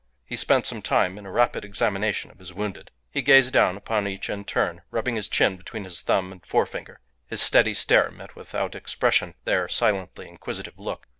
[0.25, 2.89] He spent some time in a rapid examination of his wounded.
[3.11, 7.01] He gazed down upon each in turn, rubbing his chin between his thumb and forefinger;
[7.27, 11.07] his steady stare met without expression their silently inquisitive look.